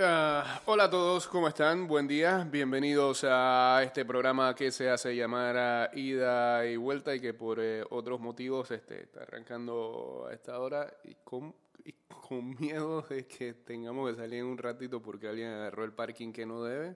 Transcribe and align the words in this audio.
Ah, 0.00 0.60
hola 0.66 0.84
a 0.84 0.90
todos, 0.90 1.26
¿cómo 1.26 1.48
están? 1.48 1.88
Buen 1.88 2.06
día, 2.06 2.46
bienvenidos 2.48 3.24
a 3.28 3.82
este 3.82 4.04
programa 4.04 4.54
que 4.54 4.70
se 4.70 4.88
hace 4.88 5.16
llamar 5.16 5.90
Ida 5.92 6.64
y 6.66 6.76
Vuelta 6.76 7.16
y 7.16 7.20
que 7.20 7.34
por 7.34 7.58
eh, 7.58 7.82
otros 7.90 8.20
motivos 8.20 8.70
este, 8.70 9.02
está 9.02 9.22
arrancando 9.22 10.28
a 10.30 10.34
esta 10.34 10.60
hora 10.60 10.86
y 11.02 11.16
con, 11.24 11.52
con 12.06 12.50
miedo 12.60 13.02
de 13.02 13.26
que 13.26 13.54
tengamos 13.54 14.10
que 14.10 14.16
salir 14.16 14.38
en 14.38 14.46
un 14.46 14.58
ratito 14.58 15.02
porque 15.02 15.26
alguien 15.26 15.48
agarró 15.48 15.82
el 15.84 15.92
parking 15.92 16.32
que 16.32 16.46
no 16.46 16.62
debe. 16.62 16.94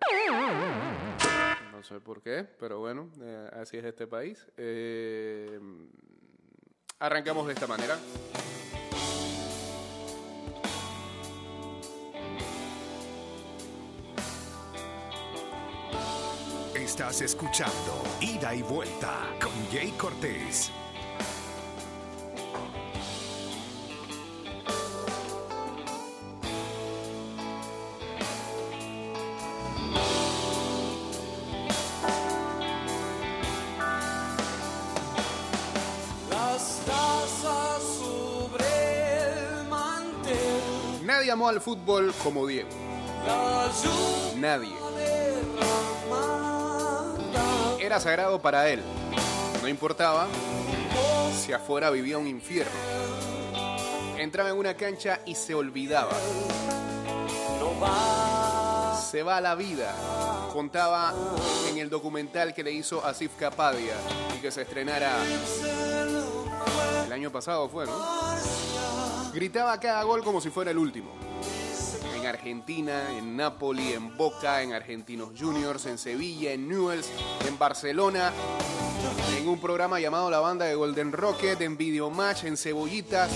No 1.72 1.82
sé 1.82 1.98
por 1.98 2.22
qué, 2.22 2.46
pero 2.60 2.78
bueno, 2.78 3.10
eh, 3.20 3.50
así 3.54 3.78
es 3.78 3.84
este 3.84 4.06
país. 4.06 4.46
Eh, 4.56 5.58
arrancamos 7.00 7.48
de 7.48 7.54
esta 7.54 7.66
manera. 7.66 7.98
Estás 17.02 17.20
escuchando 17.22 18.04
Ida 18.20 18.54
y 18.54 18.62
Vuelta 18.62 19.26
con 19.42 19.50
Jay 19.72 19.90
Cortés. 19.98 20.70
Nadie 41.04 41.32
amó 41.32 41.48
al 41.48 41.60
fútbol 41.60 42.14
como 42.22 42.46
Diego. 42.46 42.68
Nadie. 44.36 44.81
Era 47.92 48.00
sagrado 48.00 48.40
para 48.40 48.70
él. 48.70 48.80
No 49.60 49.68
importaba 49.68 50.26
si 51.38 51.52
afuera 51.52 51.90
vivía 51.90 52.16
un 52.16 52.26
infierno. 52.26 52.72
Entraba 54.16 54.48
en 54.48 54.56
una 54.56 54.74
cancha 54.78 55.20
y 55.26 55.34
se 55.34 55.54
olvidaba. 55.54 56.14
Se 58.98 59.22
va 59.22 59.42
la 59.42 59.54
vida. 59.54 59.94
Contaba 60.54 61.12
en 61.68 61.76
el 61.76 61.90
documental 61.90 62.54
que 62.54 62.62
le 62.62 62.72
hizo 62.72 63.04
Asif 63.04 63.32
Kapadia 63.38 63.96
y 64.34 64.40
que 64.40 64.50
se 64.50 64.62
estrenara 64.62 65.14
el 67.04 67.12
año 67.12 67.30
pasado 67.30 67.68
fue, 67.68 67.84
¿no? 67.84 67.92
Gritaba 69.34 69.78
cada 69.78 70.02
gol 70.04 70.24
como 70.24 70.40
si 70.40 70.48
fuera 70.48 70.70
el 70.70 70.78
último. 70.78 71.10
En 72.22 72.28
Argentina, 72.28 73.18
en 73.18 73.36
Napoli, 73.36 73.94
en 73.94 74.16
Boca, 74.16 74.62
en 74.62 74.72
Argentinos 74.74 75.30
Juniors, 75.36 75.86
en 75.86 75.98
Sevilla, 75.98 76.52
en 76.52 76.68
Newells, 76.68 77.10
en 77.48 77.58
Barcelona, 77.58 78.32
en 79.36 79.48
un 79.48 79.60
programa 79.60 79.98
llamado 79.98 80.30
La 80.30 80.38
Banda 80.38 80.66
de 80.66 80.76
Golden 80.76 81.10
Rocket, 81.10 81.60
en 81.60 81.76
Video 81.76 82.10
Match, 82.10 82.44
en 82.44 82.56
Cebollitas, 82.56 83.28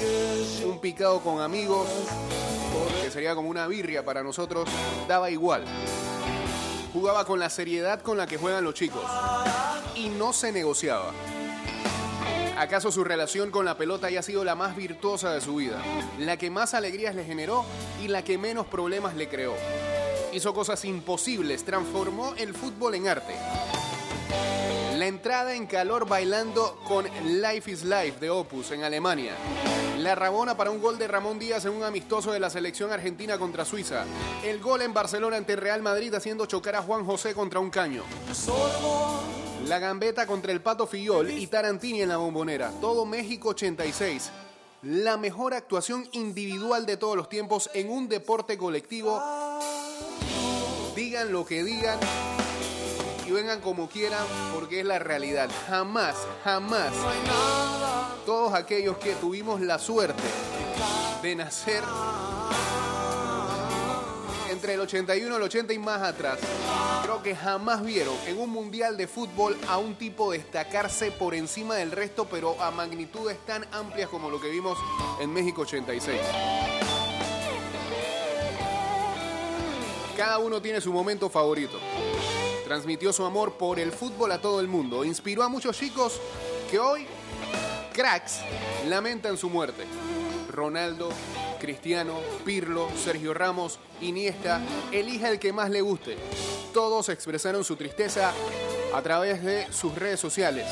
un 0.65 0.81
picado 0.81 1.19
con 1.19 1.41
amigos, 1.41 1.89
que 3.03 3.11
sería 3.11 3.35
como 3.35 3.51
una 3.51 3.67
birria 3.67 4.05
para 4.05 4.23
nosotros, 4.23 4.69
daba 5.09 5.31
igual. 5.31 5.65
Jugaba 6.93 7.25
con 7.25 7.41
la 7.41 7.51
seriedad 7.51 8.01
con 8.03 8.17
la 8.17 8.29
que 8.29 8.37
juegan 8.37 8.63
los 8.63 8.75
chicos 8.75 9.03
y 9.97 10.11
no 10.11 10.33
se 10.33 10.53
negociaba. 10.53 11.13
¿Acaso 12.57 12.91
su 12.91 13.05
relación 13.05 13.51
con 13.51 13.67
la 13.67 13.77
pelota 13.77 14.07
haya 14.07 14.23
sido 14.23 14.43
la 14.43 14.55
más 14.55 14.75
virtuosa 14.75 15.31
de 15.33 15.43
su 15.43 15.57
vida? 15.57 15.79
La 16.19 16.39
que 16.39 16.51
más 16.51 16.73
alegrías 16.73 17.15
le 17.15 17.25
generó 17.25 17.67
y 18.03 18.09
la 18.09 18.25
que 18.25 18.39
menos 18.39 18.67
problemas 18.67 19.15
le 19.15 19.29
creó. 19.29 19.55
Hizo 20.33 20.55
cosas 20.55 20.83
imposibles, 20.87 21.65
transformó 21.65 22.35
el 22.39 22.55
fútbol 22.55 22.95
en 22.95 23.09
arte. 23.09 23.35
La 24.97 25.07
entrada 25.07 25.55
en 25.55 25.67
calor 25.67 26.09
bailando 26.09 26.81
con 26.89 27.05
Life 27.27 27.71
is 27.71 27.85
Life 27.85 28.15
de 28.21 28.31
Opus 28.31 28.71
en 28.71 28.85
Alemania. 28.85 29.35
La 29.99 30.15
rabona 30.15 30.57
para 30.57 30.71
un 30.71 30.81
gol 30.81 30.97
de 30.97 31.09
Ramón 31.09 31.39
Díaz 31.39 31.67
en 31.67 31.73
un 31.73 31.85
amistoso 31.85 32.33
de 32.33 32.41
la 32.41 32.49
selección 32.49 32.91
argentina 32.91 33.39
contra 33.39 33.67
Suiza. 33.67 34.05
El 34.43 34.61
gol 34.61 34.81
en 34.81 34.95
Barcelona 34.95 35.37
ante 35.37 35.57
Real 35.57 35.83
Madrid 35.83 36.15
haciendo 36.15 36.47
chocar 36.47 36.77
a 36.77 36.83
Juan 36.83 37.05
José 37.05 37.35
contra 37.35 37.61
un 37.61 37.69
caño. 37.69 38.03
La 39.67 39.81
gambeta 39.81 40.29
contra 40.29 40.53
el 40.53 40.61
Pato 40.61 40.87
Fillol 40.87 41.29
y 41.29 41.49
Tarantini 41.49 42.03
en 42.03 42.11
la 42.11 42.19
bombonera. 42.19 42.71
Todo 42.81 43.05
México 43.05 43.49
86. 43.49 44.31
La 44.83 45.17
mejor 45.17 45.55
actuación 45.55 46.09
individual 46.13 46.87
de 46.87 46.97
todos 46.97 47.17
los 47.17 47.29
tiempos 47.29 47.69
en 47.75 47.91
un 47.91 48.09
deporte 48.09 48.57
colectivo. 48.57 49.21
Digan 50.95 51.33
lo 51.33 51.45
que 51.45 51.65
digan 51.65 51.99
y 53.27 53.33
vengan 53.33 53.61
como 53.61 53.89
quieran 53.89 54.25
porque 54.55 54.81
es 54.81 54.87
la 54.87 55.01
realidad. 55.01 55.51
Jamás, 55.67 56.15
jamás 56.45 56.93
todos 58.25 58.55
aquellos 58.55 58.99
que 58.99 59.15
tuvimos 59.17 59.61
la 59.61 59.81
suerte 59.81 60.23
de 61.23 61.35
nacer 61.35 61.83
entre 64.67 64.75
el 64.75 64.81
81 64.81 65.33
y 65.33 65.37
el 65.37 65.43
80 65.43 65.73
y 65.75 65.79
más 65.79 66.03
atrás, 66.03 66.41
creo 67.05 67.23
que 67.23 67.37
jamás 67.37 67.85
vieron 67.85 68.17
en 68.27 68.37
un 68.37 68.51
mundial 68.51 68.97
de 68.97 69.07
fútbol 69.07 69.57
a 69.69 69.79
un 69.79 69.95
tipo 69.95 70.33
destacarse 70.33 71.13
por 71.13 71.37
encima 71.37 71.77
del 71.77 71.93
resto, 71.93 72.27
pero 72.29 72.61
a 72.61 72.73
magnitudes 72.73 73.39
tan 73.47 73.65
amplias 73.73 74.09
como 74.09 74.29
lo 74.29 74.41
que 74.41 74.51
vimos 74.51 74.77
en 75.21 75.33
México 75.33 75.63
86. 75.63 76.21
Cada 80.17 80.39
uno 80.39 80.61
tiene 80.61 80.81
su 80.81 80.93
momento 80.93 81.31
favorito. 81.31 81.79
Transmitió 82.65 83.13
su 83.13 83.25
amor 83.25 83.53
por 83.53 83.79
el 83.79 83.93
fútbol 83.93 84.33
a 84.33 84.41
todo 84.41 84.59
el 84.59 84.67
mundo. 84.67 85.05
Inspiró 85.05 85.45
a 85.45 85.49
muchos 85.49 85.79
chicos 85.79 86.21
que 86.73 86.81
hoy, 86.81 87.07
cracks, 87.93 88.41
lamentan 88.89 89.39
su 89.39 89.49
muerte. 89.49 89.85
Ronaldo, 90.51 91.11
Cristiano, 91.59 92.15
Pirlo, 92.45 92.89
Sergio 92.97 93.35
Ramos, 93.35 93.79
Iniesta, 94.01 94.61
elija 94.93 95.31
el 95.31 95.39
que 95.39 95.53
más 95.53 95.71
le 95.71 95.81
guste. 95.81 96.17
Todos 96.73 97.09
expresaron 97.09 97.65
su 97.65 97.77
tristeza 97.77 98.33
a 98.95 99.03
través 99.03 99.43
de 99.43 99.71
sus 99.73 99.95
redes 99.95 100.21
sociales. 100.21 100.67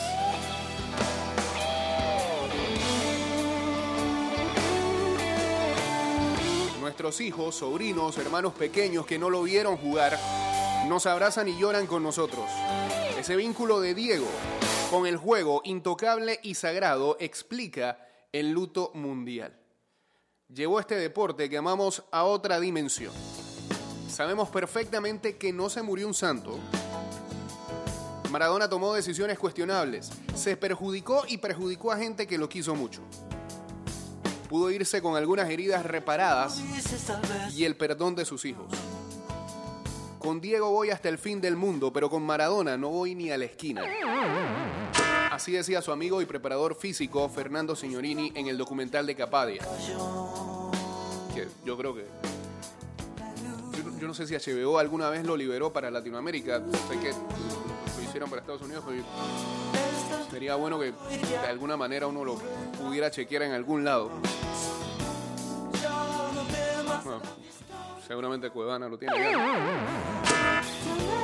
Nuestros 6.80 7.20
hijos, 7.20 7.56
sobrinos, 7.56 8.16
hermanos 8.18 8.54
pequeños 8.54 9.06
que 9.06 9.18
no 9.18 9.30
lo 9.30 9.42
vieron 9.42 9.76
jugar, 9.76 10.18
nos 10.88 11.06
abrazan 11.06 11.48
y 11.48 11.58
lloran 11.58 11.86
con 11.86 12.02
nosotros. 12.02 12.44
Ese 13.18 13.36
vínculo 13.36 13.80
de 13.80 13.94
Diego 13.94 14.26
con 14.90 15.06
el 15.06 15.16
juego 15.16 15.60
intocable 15.64 16.38
y 16.42 16.54
sagrado 16.54 17.16
explica 17.18 18.06
el 18.32 18.52
luto 18.52 18.92
mundial. 18.94 19.63
Llevó 20.52 20.78
este 20.78 20.96
deporte 20.96 21.48
que 21.48 21.56
amamos 21.56 22.04
a 22.12 22.24
otra 22.24 22.60
dimensión. 22.60 23.12
Sabemos 24.08 24.50
perfectamente 24.50 25.36
que 25.36 25.52
no 25.52 25.70
se 25.70 25.82
murió 25.82 26.06
un 26.06 26.14
santo. 26.14 26.58
Maradona 28.30 28.68
tomó 28.68 28.92
decisiones 28.94 29.38
cuestionables, 29.38 30.10
se 30.34 30.56
perjudicó 30.56 31.24
y 31.26 31.38
perjudicó 31.38 31.92
a 31.92 31.96
gente 31.96 32.26
que 32.26 32.36
lo 32.36 32.48
quiso 32.48 32.74
mucho. 32.74 33.00
Pudo 34.48 34.70
irse 34.70 35.00
con 35.00 35.16
algunas 35.16 35.48
heridas 35.48 35.84
reparadas 35.86 36.60
y 37.54 37.64
el 37.64 37.76
perdón 37.76 38.14
de 38.14 38.24
sus 38.24 38.44
hijos. 38.44 38.70
Con 40.18 40.40
Diego 40.40 40.70
voy 40.70 40.90
hasta 40.90 41.08
el 41.08 41.18
fin 41.18 41.40
del 41.40 41.56
mundo, 41.56 41.92
pero 41.92 42.10
con 42.10 42.22
Maradona 42.22 42.76
no 42.76 42.90
voy 42.90 43.14
ni 43.14 43.30
a 43.30 43.38
la 43.38 43.46
esquina. 43.46 43.82
Así 45.34 45.50
decía 45.50 45.82
su 45.82 45.90
amigo 45.90 46.22
y 46.22 46.26
preparador 46.26 46.76
físico 46.76 47.28
Fernando 47.28 47.74
Signorini 47.74 48.30
en 48.36 48.46
el 48.46 48.56
documental 48.56 49.04
de 49.04 49.16
Capadia. 49.16 49.66
Yo 51.64 51.76
creo 51.76 51.92
que. 51.92 52.06
Yo 53.98 54.06
no 54.06 54.14
sé 54.14 54.28
si 54.28 54.36
HBO 54.36 54.78
alguna 54.78 55.10
vez 55.10 55.26
lo 55.26 55.36
liberó 55.36 55.72
para 55.72 55.90
Latinoamérica. 55.90 56.62
Sé 56.88 57.00
que 57.00 57.10
lo 57.10 58.04
hicieron 58.04 58.30
para 58.30 58.42
Estados 58.42 58.62
Unidos, 58.62 58.84
pero 58.86 59.02
sería 60.30 60.54
bueno 60.54 60.78
que 60.78 60.92
de 60.92 61.48
alguna 61.48 61.76
manera 61.76 62.06
uno 62.06 62.24
lo 62.24 62.36
pudiera 62.80 63.10
chequear 63.10 63.42
en 63.42 63.54
algún 63.54 63.84
lado. 63.84 64.12
Bueno, 67.02 67.20
seguramente 68.06 68.50
Cuevana 68.50 68.88
lo 68.88 68.98
tiene 68.98 69.18
ya. 69.18 71.23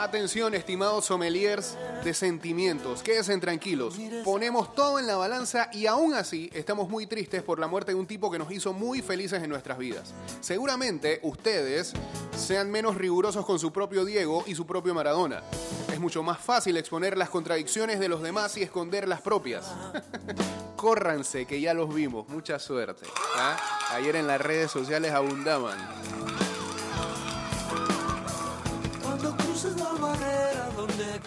Atención, 0.00 0.54
estimados 0.54 1.04
sommeliers 1.04 1.76
de 2.02 2.14
sentimientos, 2.14 3.02
quédense 3.02 3.36
tranquilos. 3.36 3.98
Ponemos 4.24 4.74
todo 4.74 4.98
en 4.98 5.06
la 5.06 5.16
balanza 5.16 5.68
y 5.74 5.84
aún 5.84 6.14
así 6.14 6.48
estamos 6.54 6.88
muy 6.88 7.06
tristes 7.06 7.42
por 7.42 7.58
la 7.58 7.66
muerte 7.66 7.92
de 7.92 7.98
un 7.98 8.06
tipo 8.06 8.30
que 8.30 8.38
nos 8.38 8.50
hizo 8.50 8.72
muy 8.72 9.02
felices 9.02 9.42
en 9.42 9.50
nuestras 9.50 9.76
vidas. 9.76 10.14
Seguramente 10.40 11.20
ustedes 11.22 11.92
sean 12.34 12.70
menos 12.70 12.96
rigurosos 12.96 13.44
con 13.44 13.58
su 13.58 13.74
propio 13.74 14.06
Diego 14.06 14.42
y 14.46 14.54
su 14.54 14.66
propio 14.66 14.94
Maradona. 14.94 15.42
Es 15.92 16.00
mucho 16.00 16.22
más 16.22 16.38
fácil 16.38 16.78
exponer 16.78 17.18
las 17.18 17.28
contradicciones 17.28 18.00
de 18.00 18.08
los 18.08 18.22
demás 18.22 18.56
y 18.56 18.62
esconder 18.62 19.06
las 19.06 19.20
propias. 19.20 19.70
Córranse, 20.76 21.44
que 21.44 21.60
ya 21.60 21.74
los 21.74 21.94
vimos. 21.94 22.26
Mucha 22.30 22.58
suerte. 22.58 23.04
¿ah? 23.36 23.54
Ayer 23.90 24.16
en 24.16 24.26
las 24.26 24.40
redes 24.40 24.70
sociales 24.70 25.12
abundaban. 25.12 25.76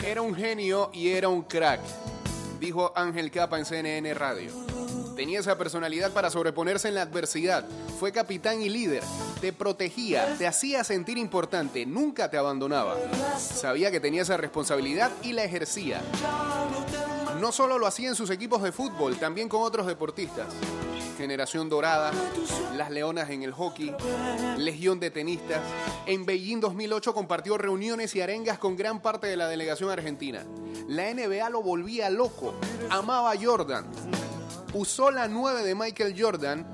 Era 0.06 0.22
un 0.22 0.36
genio 0.36 0.90
y 0.94 1.10
era 1.10 1.30
un 1.30 1.44
crack, 1.44 1.80
dijo 2.60 2.92
Ángel 2.94 3.32
Capa 3.32 3.58
en 3.58 3.66
CNN 3.66 4.14
Radio. 4.14 4.52
Tenía 5.16 5.40
esa 5.40 5.58
personalidad 5.58 6.12
para 6.12 6.30
sobreponerse 6.30 6.90
en 6.90 6.96
la 6.96 7.04
adversidad. 7.04 7.66
Fue 8.00 8.12
capitán 8.12 8.62
y 8.62 8.68
líder. 8.68 9.02
Te 9.40 9.54
protegía, 9.54 10.36
te 10.38 10.46
hacía 10.46 10.84
sentir 10.84 11.18
importante, 11.18 11.86
nunca 11.86 12.30
te 12.30 12.38
abandonaba. 12.38 12.98
Sabía 13.38 13.92
que 13.92 14.02
tenía 14.02 14.24
esa 14.24 14.36
responsabilidad 14.36 15.10
y 15.22 15.32
la 15.32 15.46
ejercía. 15.46 16.02
No 17.44 17.52
solo 17.52 17.78
lo 17.78 17.88
hacía 17.88 18.08
en 18.08 18.16
sus 18.16 18.30
equipos 18.30 18.64
de 18.64 18.72
fútbol, 18.72 19.18
también 19.18 19.50
con 19.50 19.64
otros 19.64 19.86
deportistas. 19.86 20.48
Generación 21.18 21.68
Dorada, 21.68 22.14
Las 22.78 22.90
Leonas 22.90 23.30
en 23.32 23.44
el 23.44 23.52
hockey, 23.52 23.94
Legión 24.58 25.02
de 25.02 25.12
Tenistas. 25.12 25.60
En 26.06 26.26
Beijing 26.26 26.62
2008 26.62 27.14
compartió 27.14 27.58
reuniones 27.58 28.16
y 28.16 28.22
arengas 28.22 28.60
con 28.60 28.78
gran 28.78 29.02
parte 29.02 29.28
de 29.28 29.36
la 29.36 29.50
delegación 29.50 29.90
argentina. 29.90 30.46
La 30.88 31.14
NBA 31.14 31.50
lo 31.50 31.62
volvía 31.62 32.10
loco, 32.10 32.54
amaba 32.90 33.34
a 33.34 33.38
Jordan. 33.38 33.88
Usó 34.74 35.12
la 35.12 35.28
9 35.28 35.64
de 35.64 35.76
Michael 35.76 36.16
Jordan 36.18 36.66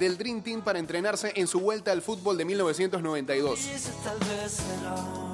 del 0.00 0.18
Dream 0.18 0.42
Team 0.42 0.62
para 0.62 0.80
entrenarse 0.80 1.32
en 1.36 1.46
su 1.46 1.60
vuelta 1.60 1.92
al 1.92 2.02
fútbol 2.02 2.36
de 2.36 2.44
1992. 2.44 3.60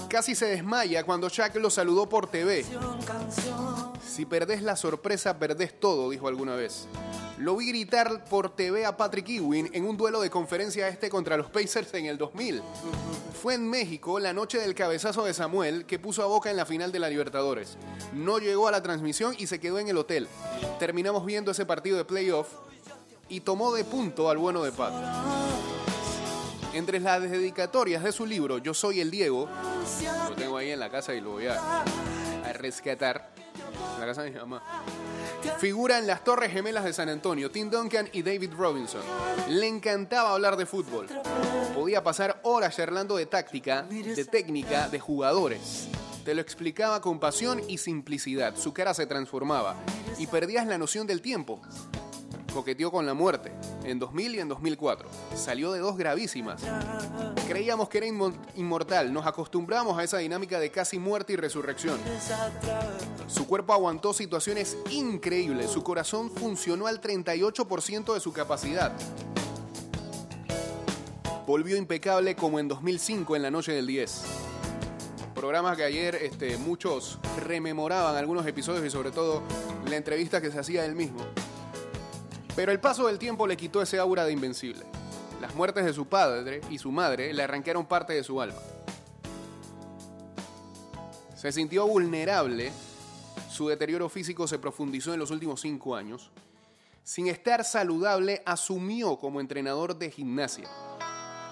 Casi 0.08 0.34
se 0.34 0.46
desmaya 0.46 1.04
cuando 1.04 1.28
Shaq 1.28 1.56
lo 1.56 1.68
saludó 1.68 2.08
por 2.08 2.30
TV. 2.30 2.64
Si 4.06 4.24
perdés 4.24 4.62
la 4.62 4.74
sorpresa, 4.74 5.38
perdés 5.38 5.78
todo, 5.78 6.08
dijo 6.08 6.28
alguna 6.28 6.56
vez. 6.56 6.88
Lo 7.36 7.56
vi 7.56 7.68
gritar 7.68 8.24
por 8.24 8.56
TV 8.56 8.86
a 8.86 8.96
Patrick 8.96 9.28
Ewing 9.28 9.70
en 9.72 9.84
un 9.84 9.96
duelo 9.96 10.20
de 10.20 10.30
conferencia 10.30 10.88
este 10.88 11.10
contra 11.10 11.36
los 11.36 11.50
Pacers 11.50 11.92
en 11.94 12.06
el 12.06 12.16
2000. 12.16 12.62
Fue 13.40 13.54
en 13.54 13.68
México 13.68 14.18
la 14.18 14.32
noche 14.32 14.58
del 14.58 14.74
cabezazo 14.74 15.24
de 15.24 15.34
Samuel 15.34 15.84
que 15.84 15.98
puso 15.98 16.22
a 16.22 16.26
Boca 16.26 16.50
en 16.50 16.56
la 16.56 16.66
final 16.66 16.90
de 16.90 16.98
la 16.98 17.10
Libertadores. 17.10 17.76
No 18.14 18.38
llegó 18.38 18.66
a 18.66 18.72
la 18.72 18.82
transmisión 18.82 19.36
y 19.38 19.46
se 19.46 19.60
quedó 19.60 19.78
en 19.78 19.88
el 19.88 19.98
hotel. 19.98 20.26
Terminamos 20.78 21.24
viendo 21.24 21.52
ese 21.52 21.66
partido 21.66 21.98
de 21.98 22.04
playoff 22.04 22.48
y 23.28 23.40
tomó 23.40 23.72
de 23.74 23.84
punto 23.84 24.30
al 24.30 24.38
bueno 24.38 24.62
de 24.62 24.72
Pat. 24.72 24.94
Entre 26.74 27.00
las 27.00 27.22
dedicatorias 27.22 28.02
de 28.02 28.12
su 28.12 28.26
libro 28.26 28.58
Yo 28.58 28.74
soy 28.74 29.00
el 29.00 29.10
Diego, 29.10 29.48
lo 30.28 30.34
tengo 30.36 30.56
ahí 30.56 30.70
en 30.70 30.80
la 30.80 30.90
casa 30.90 31.14
y 31.14 31.20
lo 31.20 31.32
voy 31.32 31.46
a, 31.46 31.84
rescatar. 32.54 33.30
En 33.94 34.00
la 34.00 34.06
casa 34.06 34.22
de 34.22 34.30
mi 34.30 34.36
mamá. 34.38 34.62
Figura 35.58 35.98
en 35.98 36.06
las 36.06 36.24
Torres 36.24 36.52
Gemelas 36.52 36.84
de 36.84 36.92
San 36.92 37.08
Antonio, 37.08 37.50
Tim 37.50 37.70
Duncan 37.70 38.08
y 38.12 38.22
David 38.22 38.52
Robinson. 38.56 39.02
Le 39.48 39.66
encantaba 39.66 40.32
hablar 40.32 40.56
de 40.56 40.66
fútbol. 40.66 41.06
Podía 41.74 42.02
pasar 42.02 42.40
horas 42.42 42.76
charlando 42.76 43.16
de 43.16 43.26
táctica, 43.26 43.82
de 43.82 44.24
técnica, 44.24 44.88
de 44.88 44.98
jugadores. 44.98 45.88
Te 46.24 46.34
lo 46.34 46.42
explicaba 46.42 47.00
con 47.00 47.18
pasión 47.18 47.62
y 47.68 47.78
simplicidad. 47.78 48.56
Su 48.56 48.72
cara 48.72 48.92
se 48.94 49.06
transformaba 49.06 49.76
y 50.18 50.26
perdías 50.26 50.66
la 50.66 50.76
noción 50.76 51.06
del 51.06 51.22
tiempo. 51.22 51.60
Coqueteó 52.52 52.90
con 52.90 53.04
la 53.06 53.14
muerte 53.14 53.52
en 53.84 53.98
2000 53.98 54.34
y 54.34 54.40
en 54.40 54.48
2004. 54.48 55.08
Salió 55.36 55.70
de 55.72 55.80
dos 55.80 55.96
gravísimas. 55.96 56.62
Creíamos 57.46 57.88
que 57.88 57.98
era 57.98 58.06
inmo- 58.06 58.34
inmortal. 58.56 59.12
Nos 59.12 59.26
acostumbramos 59.26 59.98
a 59.98 60.02
esa 60.04 60.18
dinámica 60.18 60.58
de 60.58 60.70
casi 60.70 60.98
muerte 60.98 61.34
y 61.34 61.36
resurrección. 61.36 61.98
Su 63.26 63.46
cuerpo 63.46 63.72
aguantó 63.74 64.12
situaciones 64.14 64.76
increíbles. 64.90 65.70
Su 65.70 65.82
corazón 65.82 66.30
funcionó 66.30 66.86
al 66.86 67.00
38% 67.00 68.14
de 68.14 68.20
su 68.20 68.32
capacidad. 68.32 68.92
Volvió 71.46 71.76
impecable 71.76 72.34
como 72.34 72.58
en 72.58 72.68
2005 72.68 73.36
en 73.36 73.42
la 73.42 73.50
noche 73.50 73.72
del 73.72 73.86
10. 73.86 74.22
Programas 75.34 75.76
que 75.76 75.84
ayer 75.84 76.14
este, 76.16 76.56
muchos 76.58 77.18
rememoraban 77.46 78.16
algunos 78.16 78.46
episodios 78.46 78.84
y 78.84 78.90
sobre 78.90 79.12
todo 79.12 79.42
la 79.88 79.96
entrevista 79.96 80.40
que 80.40 80.50
se 80.50 80.58
hacía 80.58 80.84
él 80.84 80.94
mismo. 80.96 81.20
Pero 82.58 82.72
el 82.72 82.80
paso 82.80 83.06
del 83.06 83.20
tiempo 83.20 83.46
le 83.46 83.56
quitó 83.56 83.80
ese 83.80 84.00
aura 84.00 84.24
de 84.24 84.32
invencible. 84.32 84.84
Las 85.40 85.54
muertes 85.54 85.84
de 85.84 85.92
su 85.92 86.06
padre 86.06 86.60
y 86.68 86.78
su 86.78 86.90
madre 86.90 87.32
le 87.32 87.44
arrancaron 87.44 87.86
parte 87.86 88.14
de 88.14 88.24
su 88.24 88.40
alma. 88.40 88.58
Se 91.36 91.52
sintió 91.52 91.86
vulnerable, 91.86 92.72
su 93.48 93.68
deterioro 93.68 94.08
físico 94.08 94.48
se 94.48 94.58
profundizó 94.58 95.14
en 95.14 95.20
los 95.20 95.30
últimos 95.30 95.60
cinco 95.60 95.94
años. 95.94 96.32
Sin 97.04 97.28
estar 97.28 97.62
saludable, 97.62 98.42
asumió 98.44 99.18
como 99.18 99.40
entrenador 99.40 99.96
de 99.96 100.10
gimnasia. 100.10 100.68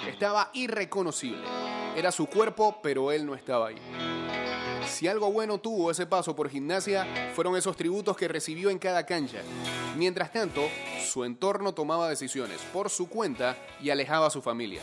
Estaba 0.08 0.50
irreconocible. 0.54 1.46
Era 1.94 2.10
su 2.10 2.26
cuerpo, 2.26 2.80
pero 2.82 3.12
él 3.12 3.24
no 3.24 3.36
estaba 3.36 3.68
ahí. 3.68 3.76
Si 4.88 5.08
algo 5.08 5.30
bueno 5.32 5.58
tuvo 5.58 5.90
ese 5.90 6.06
paso 6.06 6.34
por 6.34 6.48
gimnasia, 6.48 7.32
fueron 7.34 7.56
esos 7.56 7.76
tributos 7.76 8.16
que 8.16 8.28
recibió 8.28 8.70
en 8.70 8.78
cada 8.78 9.04
cancha. 9.04 9.38
Mientras 9.96 10.32
tanto, 10.32 10.62
su 11.04 11.24
entorno 11.24 11.74
tomaba 11.74 12.08
decisiones 12.08 12.60
por 12.72 12.90
su 12.90 13.08
cuenta 13.08 13.56
y 13.82 13.90
alejaba 13.90 14.26
a 14.26 14.30
su 14.30 14.40
familia. 14.40 14.80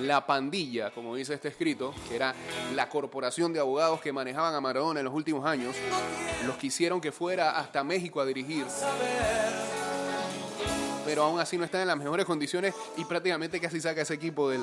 La 0.00 0.26
pandilla, 0.26 0.90
como 0.90 1.14
dice 1.14 1.34
este 1.34 1.48
escrito, 1.48 1.94
que 2.08 2.16
era 2.16 2.34
la 2.74 2.88
corporación 2.88 3.52
de 3.52 3.60
abogados 3.60 4.00
que 4.00 4.12
manejaban 4.12 4.54
a 4.54 4.60
Maradona 4.60 5.00
en 5.00 5.04
los 5.04 5.14
últimos 5.14 5.46
años, 5.46 5.76
los 6.46 6.56
quisieron 6.56 7.00
que 7.00 7.12
fuera 7.12 7.58
hasta 7.58 7.84
México 7.84 8.20
a 8.20 8.26
dirigir. 8.26 8.66
Pero 11.04 11.24
aún 11.24 11.40
así 11.40 11.58
no 11.58 11.64
está 11.64 11.80
en 11.82 11.88
las 11.88 11.96
mejores 11.96 12.26
condiciones 12.26 12.74
y 12.96 13.04
prácticamente 13.04 13.60
casi 13.60 13.80
saca 13.80 14.02
ese 14.02 14.14
equipo 14.14 14.48
del, 14.48 14.62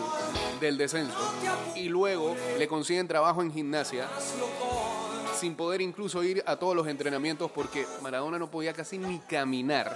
del 0.59 0.77
descenso. 0.77 1.17
Y 1.75 1.89
luego 1.89 2.35
le 2.57 2.67
consiguen 2.67 3.07
trabajo 3.07 3.41
en 3.41 3.51
gimnasia 3.51 4.07
sin 5.39 5.55
poder 5.55 5.79
incluso 5.81 6.21
ir 6.21 6.43
a 6.45 6.57
todos 6.57 6.75
los 6.75 6.85
entrenamientos 6.87 7.49
porque 7.49 7.87
Maradona 8.01 8.37
no 8.37 8.51
podía 8.51 8.73
casi 8.73 8.97
ni 8.97 9.19
caminar. 9.19 9.95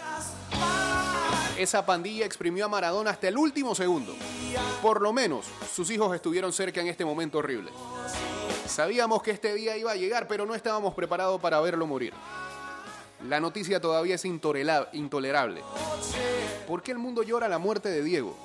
Esa 1.58 1.86
pandilla 1.86 2.26
exprimió 2.26 2.66
a 2.66 2.70
Maradona 2.70 3.12
hasta 3.12 3.28
el 3.28 3.38
último 3.38 3.76
segundo. 3.76 4.16
Por 4.82 5.02
lo 5.02 5.12
menos 5.12 5.46
sus 5.74 5.90
hijos 5.92 6.16
estuvieron 6.16 6.54
cerca 6.54 6.82
en 6.82 6.88
este 6.88 7.04
momento 7.04 7.40
horrible. 7.40 7.72
Sabíamos 8.66 9.22
que 9.22 9.32
este 9.32 9.54
día 9.54 9.78
iba 9.78 9.92
a 9.92 9.96
llegar, 9.96 10.28
pero 10.28 10.46
no 10.46 10.56
estábamos 10.56 10.94
preparados 10.94 11.40
para 11.42 11.60
verlo 11.60 11.86
morir. 11.86 12.14
La 13.28 13.40
noticia 13.40 13.80
todavía 13.80 14.16
es 14.16 14.26
intolerable. 14.26 15.62
¿Por 16.68 16.84
qué 16.84 16.92
el 16.92 16.98
mundo 16.98 17.24
llora 17.24 17.48
la 17.48 17.58
muerte 17.58 17.90
de 17.90 18.04
Diego? 18.04 18.36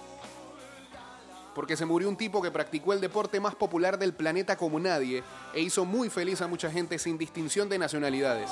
Porque 1.54 1.76
se 1.76 1.84
murió 1.84 2.08
un 2.08 2.16
tipo 2.16 2.40
que 2.40 2.52
practicó 2.52 2.92
el 2.92 3.00
deporte 3.00 3.40
más 3.40 3.56
popular 3.56 3.98
del 3.98 4.14
planeta 4.14 4.56
como 4.56 4.78
nadie 4.78 5.24
e 5.52 5.60
hizo 5.60 5.84
muy 5.84 6.10
feliz 6.10 6.40
a 6.42 6.46
mucha 6.46 6.70
gente 6.70 7.00
sin 7.00 7.18
distinción 7.18 7.68
de 7.68 7.78
nacionalidades. 7.78 8.48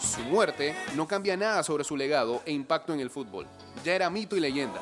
Su 0.00 0.22
muerte 0.22 0.74
no 0.96 1.06
cambia 1.06 1.36
nada 1.36 1.62
sobre 1.62 1.84
su 1.84 1.96
legado 1.96 2.40
e 2.46 2.52
impacto 2.52 2.94
en 2.94 3.00
el 3.00 3.10
fútbol. 3.10 3.46
Ya 3.84 3.94
era 3.94 4.08
mito 4.08 4.36
y 4.36 4.40
leyenda. 4.40 4.80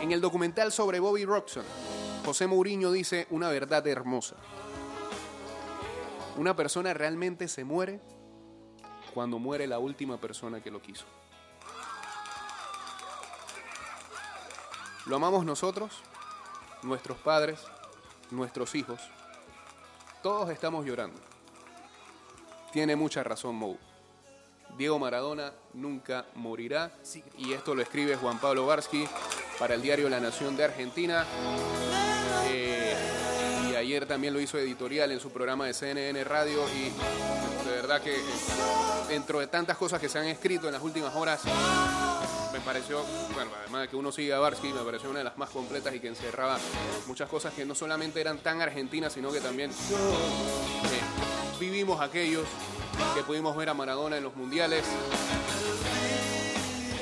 En 0.00 0.10
el 0.10 0.20
documental 0.20 0.72
sobre 0.72 0.98
Bobby 0.98 1.24
Robson, 1.24 1.64
José 2.24 2.48
Mourinho 2.48 2.90
dice 2.90 3.28
una 3.30 3.48
verdad 3.48 3.86
hermosa. 3.86 4.34
Una 6.36 6.56
persona 6.56 6.94
realmente 6.94 7.46
se 7.46 7.62
muere 7.62 8.00
cuando 9.14 9.38
muere 9.38 9.66
la 9.66 9.78
última 9.78 10.16
persona 10.18 10.60
que 10.60 10.70
lo 10.70 10.80
quiso. 10.80 11.04
Lo 15.06 15.16
amamos 15.16 15.44
nosotros, 15.44 16.00
nuestros 16.82 17.18
padres, 17.18 17.60
nuestros 18.30 18.74
hijos. 18.74 19.00
Todos 20.22 20.50
estamos 20.50 20.86
llorando. 20.86 21.20
Tiene 22.72 22.94
mucha 22.96 23.22
razón 23.24 23.56
Mou. 23.56 23.78
Diego 24.78 24.98
Maradona 24.98 25.52
nunca 25.74 26.24
morirá. 26.34 26.92
Y 27.36 27.52
esto 27.52 27.74
lo 27.74 27.82
escribe 27.82 28.16
Juan 28.16 28.38
Pablo 28.38 28.66
Barsky 28.66 29.06
para 29.58 29.74
el 29.74 29.82
diario 29.82 30.08
La 30.08 30.20
Nación 30.20 30.56
de 30.56 30.64
Argentina. 30.64 31.26
Eh, 32.46 32.96
y 33.70 33.74
ayer 33.74 34.06
también 34.06 34.32
lo 34.32 34.40
hizo 34.40 34.58
editorial 34.58 35.12
en 35.12 35.20
su 35.20 35.30
programa 35.30 35.66
de 35.66 35.74
CNN 35.74 36.24
Radio. 36.24 36.64
Y 36.70 36.90
verdad 37.82 38.00
que 38.00 38.14
eh, 38.14 38.22
dentro 39.08 39.40
de 39.40 39.48
tantas 39.48 39.76
cosas 39.76 40.00
que 40.00 40.08
se 40.08 40.16
han 40.16 40.26
escrito 40.26 40.68
en 40.68 40.72
las 40.72 40.82
últimas 40.82 41.12
horas, 41.16 41.40
me 42.52 42.60
pareció, 42.60 43.02
bueno, 43.34 43.50
además 43.58 43.82
de 43.82 43.88
que 43.88 43.96
uno 43.96 44.12
sigue 44.12 44.32
a 44.32 44.38
Barsky, 44.38 44.72
me 44.72 44.82
pareció 44.82 45.10
una 45.10 45.18
de 45.18 45.24
las 45.24 45.36
más 45.36 45.50
completas 45.50 45.92
y 45.92 45.98
que 45.98 46.06
encerraba 46.06 46.58
muchas 47.08 47.28
cosas 47.28 47.52
que 47.52 47.64
no 47.64 47.74
solamente 47.74 48.20
eran 48.20 48.38
tan 48.38 48.62
argentinas, 48.62 49.12
sino 49.12 49.32
que 49.32 49.40
también 49.40 49.72
eh, 49.72 49.74
vivimos 51.58 52.00
aquellos 52.00 52.46
que 53.16 53.22
pudimos 53.24 53.56
ver 53.56 53.68
a 53.68 53.74
Maradona 53.74 54.16
en 54.16 54.22
los 54.22 54.36
mundiales 54.36 54.84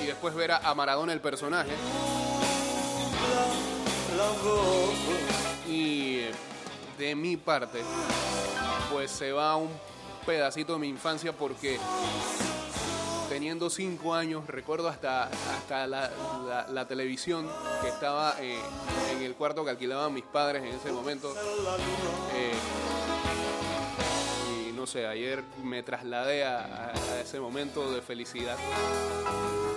y 0.03 0.07
después 0.07 0.35
ver 0.35 0.53
a, 0.53 0.75
Maradona 0.75 1.13
el 1.13 1.21
personaje. 1.21 1.73
Y 5.69 6.21
eh, 6.21 6.31
de 6.99 7.15
mi 7.15 7.37
parte, 7.37 7.83
pues 8.91 9.11
se 9.11 9.33
va 9.33 9.57
un 9.57 9.69
pedacito 10.27 10.75
de 10.75 10.79
mi 10.79 10.89
infancia 10.89 11.33
porque 11.33 11.79
teniendo 13.29 13.71
cinco 13.71 14.15
años, 14.15 14.47
recuerdo 14.47 14.89
hasta, 14.89 15.25
hasta 15.57 15.87
la, 15.87 16.87
televisión 16.89 17.49
que 17.83 17.89
estaba 17.89 18.35
eh, 18.41 18.59
en 19.13 19.23
el 19.23 19.35
cuarto 19.35 19.65
que 19.65 19.71
alquilaban 19.71 20.13
mis 20.13 20.25
padres 20.25 20.63
en 20.63 20.71
ese 20.75 20.91
momento. 20.93 21.33
Eh, 22.35 22.53
no 24.75 24.87
sé, 24.87 25.07
ayer 25.07 25.45
me 25.63 25.83
trasladé 25.83 26.45
a, 26.45 26.93
ese 27.23 27.39
momento 27.39 27.93
de 27.93 28.01
felicidad 28.01 28.57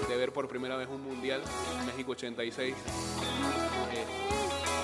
de 0.08 0.16
ver 0.18 0.32
por 0.34 0.48
primera 0.48 0.76
vez 0.78 0.88
un 0.90 1.04
mundial, 1.04 1.42
México 1.86 2.14
86. 2.14 2.74
eh, 3.92 4.06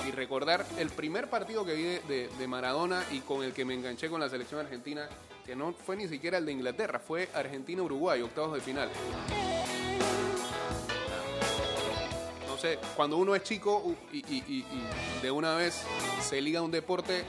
y 0.08 0.12
recordar 0.12 0.64
el 0.78 0.90
primer 0.90 1.28
partido 1.28 1.64
que 1.64 1.74
vi 1.74 1.82
de- 1.84 2.28
de 2.38 2.46
Maradona 2.48 3.02
y 3.10 3.20
con 3.20 3.42
el 3.42 3.52
que 3.52 3.64
me 3.64 3.74
enganché 3.74 4.08
con 4.10 4.20
la 4.20 4.28
selección 4.28 4.60
argentina, 4.60 5.08
que 5.50 5.56
no 5.56 5.72
fue 5.72 5.96
ni 5.96 6.06
siquiera 6.06 6.38
el 6.38 6.46
de 6.46 6.52
Inglaterra, 6.52 7.00
fue 7.00 7.28
Argentina-Uruguay, 7.34 8.22
octavos 8.22 8.54
de 8.54 8.60
final. 8.60 8.88
No 12.46 12.56
sé, 12.56 12.78
cuando 12.94 13.16
uno 13.16 13.34
es 13.34 13.42
chico 13.42 13.96
y, 14.12 14.64
de 15.20 15.30
una 15.32 15.56
vez 15.56 15.82
se 16.22 16.40
liga 16.40 16.60
a 16.60 16.62
un 16.62 16.70
deporte, 16.70 17.24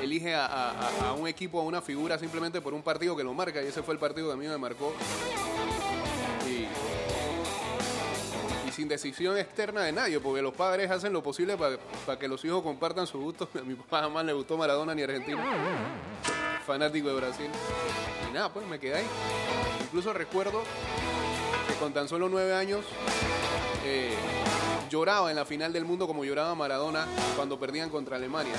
elige 0.00 0.36
a- 0.36 1.08
a 1.08 1.14
un 1.14 1.26
equipo, 1.26 1.58
a 1.58 1.64
una 1.64 1.82
figura 1.82 2.16
simplemente 2.16 2.60
por 2.60 2.74
un 2.74 2.82
partido 2.82 3.16
que 3.16 3.24
lo 3.24 3.34
marca 3.34 3.60
y 3.60 3.66
ese 3.66 3.82
fue 3.82 3.94
el 3.94 3.98
partido 3.98 4.28
que 4.28 4.34
a 4.34 4.36
mí 4.36 4.46
me 4.46 4.56
marcó. 4.56 4.92
Sin 8.76 8.88
decisión 8.88 9.38
externa 9.38 9.84
de 9.84 9.92
nadie, 9.92 10.20
porque 10.20 10.42
los 10.42 10.52
padres 10.52 10.90
hacen 10.90 11.10
lo 11.10 11.22
posible 11.22 11.56
para 11.56 12.18
que 12.18 12.28
los 12.28 12.44
hijos 12.44 12.62
compartan 12.62 13.06
sus 13.06 13.22
gustos. 13.22 13.48
A 13.58 13.64
mi 13.64 13.74
papá 13.74 14.02
jamás 14.02 14.26
le 14.26 14.34
gustó 14.34 14.58
Maradona 14.58 14.94
ni 14.94 15.02
Argentina, 15.02 15.42
fanático 16.66 17.08
de 17.08 17.14
Brasil. 17.14 17.50
Y 18.28 18.34
nada, 18.34 18.52
pues 18.52 18.66
me 18.66 18.78
quedé 18.78 18.96
ahí. 18.96 19.06
Incluso 19.82 20.12
recuerdo 20.12 20.62
que 21.66 21.74
con 21.76 21.94
tan 21.94 22.06
solo 22.06 22.28
nueve 22.28 22.52
años 22.52 22.84
eh, 23.86 24.14
lloraba 24.90 25.30
en 25.30 25.36
la 25.36 25.46
final 25.46 25.72
del 25.72 25.86
mundo 25.86 26.06
como 26.06 26.26
lloraba 26.26 26.54
Maradona 26.54 27.06
cuando 27.34 27.58
perdían 27.58 27.88
contra 27.88 28.16
Alemania. 28.16 28.56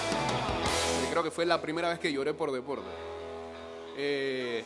Y 1.03 1.11
creo 1.11 1.21
que 1.21 1.29
fue 1.29 1.45
la 1.45 1.61
primera 1.61 1.89
vez 1.89 1.99
que 1.99 2.11
lloré 2.11 2.33
por 2.33 2.51
deporte. 2.51 2.89
Eh, 3.95 4.65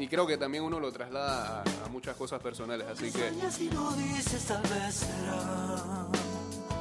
y 0.00 0.08
creo 0.08 0.26
que 0.26 0.38
también 0.38 0.64
uno 0.64 0.80
lo 0.80 0.90
traslada 0.90 1.62
a, 1.62 1.88
muchas 1.88 2.16
cosas 2.16 2.40
personales, 2.40 2.86
así 2.86 3.10
que 3.10 3.30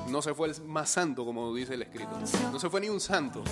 no 0.07 0.21
se 0.21 0.33
fue 0.33 0.47
el 0.47 0.61
más 0.63 0.89
santo 0.89 1.25
como 1.25 1.53
dice 1.53 1.73
el 1.73 1.81
escrito. 1.81 2.11
No 2.51 2.59
se 2.59 2.69
fue 2.69 2.81
ni 2.81 2.89
un 2.89 2.99
santo, 2.99 3.43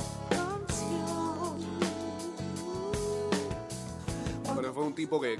pero 4.56 4.74
fue 4.74 4.84
un 4.84 4.96
tipo 4.96 5.20
que, 5.20 5.40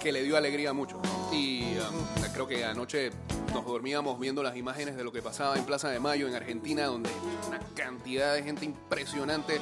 que 0.00 0.12
le 0.12 0.22
dio 0.22 0.36
alegría 0.36 0.72
mucho. 0.72 1.00
Y 1.32 1.76
um, 1.78 2.22
creo 2.32 2.46
que 2.46 2.64
anoche 2.64 3.10
nos 3.54 3.64
dormíamos 3.64 4.18
viendo 4.18 4.42
las 4.42 4.56
imágenes 4.56 4.96
de 4.96 5.04
lo 5.04 5.12
que 5.12 5.22
pasaba 5.22 5.56
en 5.56 5.64
Plaza 5.64 5.88
de 5.88 6.00
Mayo, 6.00 6.28
en 6.28 6.34
Argentina, 6.34 6.86
donde 6.86 7.10
una 7.48 7.60
cantidad 7.74 8.34
de 8.34 8.42
gente 8.42 8.64
impresionante 8.64 9.60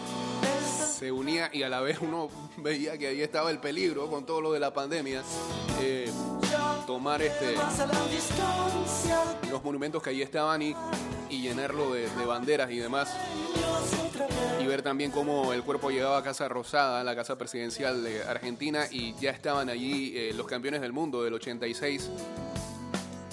se 0.99 1.13
unía 1.13 1.49
y 1.53 1.63
a 1.63 1.69
la 1.69 1.81
vez 1.81 1.99
uno 2.01 2.29
veía 2.57 2.99
que 2.99 3.09
ahí 3.09 3.23
estaba 3.23 3.51
el 3.51 3.59
peligro 3.59 4.11
con 4.11 4.27
todo 4.27 4.41
lo 4.41 4.53
de 4.53 4.61
la 4.61 4.73
pandemia. 4.73 5.23
eh, 5.81 6.11
tomar 6.87 7.21
este, 7.21 7.55
los 9.51 9.63
monumentos 9.63 10.03
que 10.03 10.11
allí 10.11 10.23
estaban 10.23 10.63
y, 10.63 10.75
llenarlo 11.31 11.93
de, 11.93 12.09
de 12.09 12.27
banderas 12.27 12.71
y 12.71 12.79
demás. 12.79 13.15
Y 14.61 14.67
ver 14.67 14.83
también 14.83 15.11
cómo 15.11 15.53
el 15.53 15.63
cuerpo 15.63 15.91
llegaba 15.91 16.19
a 16.19 16.23
Casa 16.23 16.49
Rosada, 16.49 17.05
la 17.05 17.15
casa 17.15 17.37
presidencial 17.37 18.03
de 18.03 18.25
Argentina, 18.25 18.87
y 18.91 19.15
ya 19.21 19.31
estaban 19.31 19.69
allí 19.69 20.15
eh, 20.17 20.33
los 20.35 20.47
campeones 20.47 20.81
del 20.81 20.93
mundo 20.93 21.23
del 21.23 21.35
86, 21.35 22.11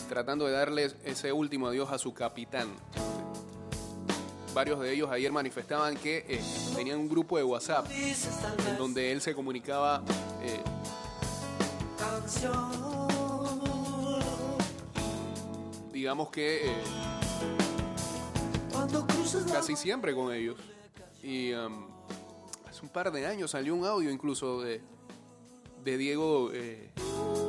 tratando 0.10 0.46
de 0.46 0.52
darles 0.52 0.98
ese 1.04 1.32
último 1.32 1.68
adiós 1.68 1.92
a 1.92 1.98
su 1.98 2.14
capitán. 2.14 2.68
Varios 4.56 4.80
de 4.80 4.94
ellos 4.94 5.12
ayer 5.12 5.30
manifestaban 5.34 5.98
que 5.98 6.26
eh, 6.30 6.42
tenían 6.74 6.98
un 6.98 7.10
grupo 7.10 7.38
de 7.38 7.44
WhatsApp 7.44 7.88
en 7.92 8.78
donde 8.78 9.12
él 9.12 9.20
se 9.20 9.36
comunicaba 9.36 10.02
eh, 10.42 10.64
digamos 15.92 16.30
que 16.30 16.72
eh, 16.72 16.84
casi 19.52 19.76
siempre 19.76 20.16
con 20.16 20.34
ellos. 20.34 20.56
Y 21.22 21.52
um, 21.52 21.88
hace 22.70 22.82
un 22.82 22.90
par 22.90 23.12
de 23.12 23.26
años 23.26 23.52
salió 23.52 23.76
un 23.76 23.86
audio 23.86 24.10
incluso 24.10 24.62
de, 24.62 24.82
Diego 25.84 26.50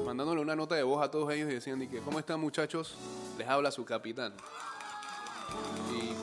mandándole 0.05 0.41
una 0.41 0.57
nota 0.57 0.75
de 0.75 0.83
voz 0.83 1.05
a 1.05 1.11
todos 1.11 1.33
ellos 1.33 1.49
y 1.53 1.55
decían 1.55 1.79
de 1.79 1.89
que, 1.89 2.01
¿cómo 2.01 2.19
están 2.19 2.41
muchachos? 2.41 2.97
Les 3.39 3.47
habla 3.47 3.71
su 3.71 3.85
capitán. 3.85 4.35
Y, 5.95 6.16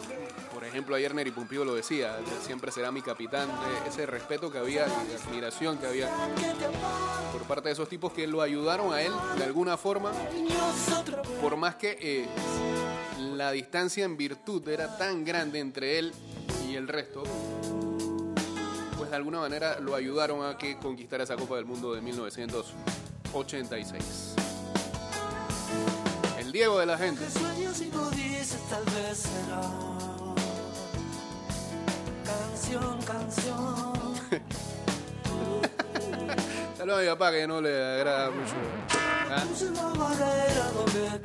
ejemplo, 0.74 0.96
ayer 0.96 1.13
Neri 1.13 1.30
Pumpío 1.30 1.63
lo 1.63 1.75
decía, 1.75 2.18
siempre 2.42 2.72
será 2.72 2.92
mi 2.92 3.03
capitán, 3.03 3.48
eh, 3.48 3.89
ese 3.89 4.08
respeto 4.08 4.51
que 4.51 4.58
había 4.58 4.88
la 4.88 4.96
admiración 5.24 5.77
que 5.77 5.86
había 5.86 6.10
por 7.32 7.44
parte 7.44 7.70
de 7.70 7.74
esos 7.74 7.88
tipos 7.88 8.12
que 8.12 8.25
lo 8.25 8.42
ayudaron 8.42 8.92
a 8.92 9.03
él 9.03 9.12
de 9.38 9.44
alguna 9.44 9.77
forma 9.77 10.12
por 11.39 11.58
más 11.58 11.75
que 11.75 11.96
eh, 12.01 12.25
la 13.36 13.51
distancia 13.51 14.03
en 14.03 14.18
virtud 14.18 14.68
era 14.68 14.98
tan 14.98 15.24
grande 15.24 15.60
entre 15.60 16.00
él 16.00 16.12
y 16.68 16.75
el 16.75 16.88
resto, 16.88 17.22
pues 18.98 19.12
de 19.12 19.15
alguna 19.15 19.42
manera 19.42 19.80
lo 19.80 19.94
ayudaron 19.94 20.44
a 20.44 20.58
que 20.58 20.80
conquistara 20.80 21.24
esa 21.24 21.36
Copa 21.36 21.58
del 21.58 21.65
Mundo 21.65 21.94
de 21.94 22.01
1986. 22.01 24.34
El 26.39 26.51
Diego 26.51 26.80
de 26.80 26.88
la 26.88 26.98
gente. 26.98 27.24
Canción, 32.63 33.00
canción. 33.01 33.93
Saludos 36.77 37.00
a 37.00 37.01
mi 37.01 37.08
papá 37.08 37.32
que 37.32 37.48
no 37.48 37.62
le 37.62 37.96
agrada 37.96 38.29
mucho 38.32 38.55
¿ah? 39.29 39.43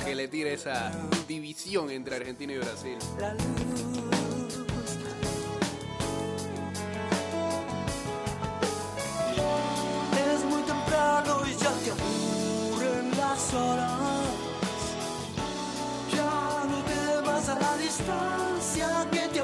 Que 0.05 0.15
le 0.15 0.29
tire 0.29 0.53
esa 0.55 0.93
división 1.27 1.91
entre 1.91 2.17
Argentina 2.17 2.53
y 2.53 2.59
Brasil. 2.59 2.99
Es 10.17 10.45
muy 10.45 10.63
temprano 10.63 11.43
y 11.47 11.53
ya 11.53 11.73
te 11.73 11.91
aburren 11.91 13.11
las 13.17 13.55
horas. 13.55 13.99
Ya 16.15 16.65
no 16.69 16.83
temas 16.85 17.49
a 17.49 17.59
la 17.59 17.77
distancia 17.77 19.07
que 19.11 19.29
te 19.29 19.41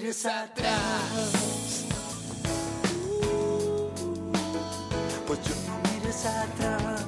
mires 0.00 0.24
atrás. 0.24 1.84
Pues 5.26 5.38
yo 5.44 5.54
no 5.66 5.74
mires 5.92 6.24
atrás. 6.24 7.04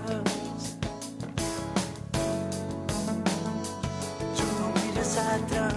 Yo 4.36 4.44
no 4.58 4.66
mires 4.82 5.16
atrás. 5.16 5.72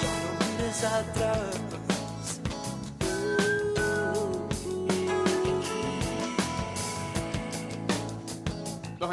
Yo 0.00 0.10
no 0.22 0.30
mires 0.46 0.84
atrás. 0.84 1.55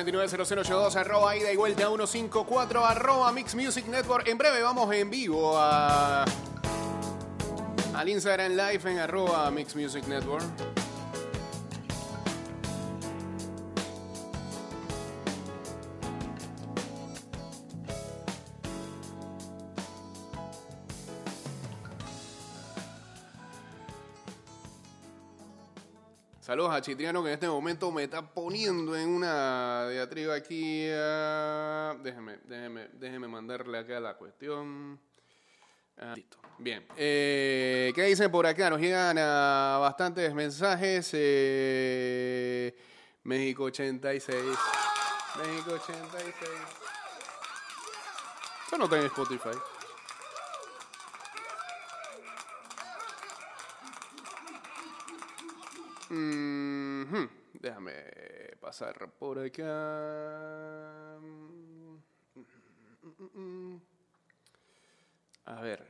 229-0082, 0.06 0.96
arroba 0.96 1.36
ida 1.36 1.52
y 1.52 1.56
vuelta 1.56 1.88
154, 1.88 2.86
arroba 2.86 3.32
Mix 3.32 3.56
Music 3.56 3.88
Network. 3.88 4.28
En 4.28 4.38
breve 4.38 4.62
vamos 4.62 4.94
en 4.94 5.10
vivo 5.10 5.58
a, 5.58 6.26
al 7.94 8.10
Instagram 8.10 8.52
Live 8.52 8.92
en 8.92 9.00
arroba 9.00 9.50
Mix 9.52 9.76
Music 9.76 10.06
Network. 10.08 10.73
Saludos 26.54 26.76
a 26.76 26.82
Chitriano 26.82 27.24
que 27.24 27.30
en 27.30 27.34
este 27.34 27.48
momento 27.48 27.92
me 27.92 28.04
está 28.04 28.22
poniendo 28.22 28.96
en 28.96 29.10
una 29.10 29.90
diatriba 29.90 30.36
aquí. 30.36 30.88
ah, 30.94 31.96
déjeme, 32.04 32.38
déjeme, 32.44 32.90
déjeme 32.94 33.28
mandarle 33.28 33.80
acá 33.80 34.00
la 34.00 34.14
cuestión. 34.14 35.00
Ah, 35.98 36.14
listo. 36.16 36.38
Bien. 36.60 36.86
Eh, 36.96 37.92
¿Qué 37.96 38.04
dicen 38.04 38.30
por 38.30 38.46
acá? 38.46 38.70
Nos 38.70 38.80
llegan 38.80 39.18
a 39.18 39.80
bastantes 39.82 40.32
mensajes. 40.36 41.10
Eh, 41.14 42.78
México 43.24 43.64
86. 43.64 44.40
México 45.40 45.72
86. 45.72 46.52
Yo 48.72 48.78
no 48.78 48.88
tengo 48.88 49.06
Spotify. 49.06 49.58
Déjame 57.54 57.94
pasar 58.60 59.10
por 59.20 59.40
acá. 59.40 61.18
A 65.46 65.62
ver, 65.62 65.84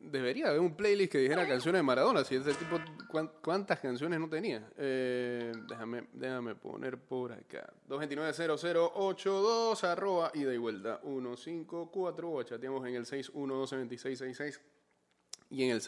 debería 0.00 0.48
haber 0.48 0.60
un 0.60 0.74
playlist 0.74 1.12
que 1.12 1.18
dijera 1.18 1.46
canciones 1.46 1.78
de 1.80 1.82
Maradona. 1.82 2.24
Si 2.24 2.34
ese 2.36 2.54
tipo, 2.54 2.78
¿cuán- 3.10 3.30
¿cuántas 3.42 3.78
canciones 3.80 4.18
no 4.18 4.28
tenía? 4.28 4.66
Eh, 4.78 5.52
déjame, 5.68 6.06
déjame 6.12 6.54
poner 6.54 6.98
por 6.98 7.32
acá. 7.32 7.70
229-0082, 7.88 9.84
arroba, 9.84 10.30
ida 10.34 10.54
y 10.54 10.58
vuelta. 10.58 11.00
154, 11.02 12.42
chateamos 12.44 12.86
en 12.88 12.94
el 12.94 13.04
612-2666 13.06 14.60
y 15.50 15.64
en 15.64 15.70
el 15.70 15.80